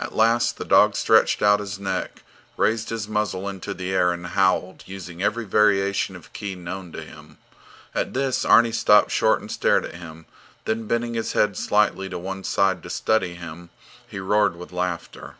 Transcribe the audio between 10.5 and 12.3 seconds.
then bending his head slightly to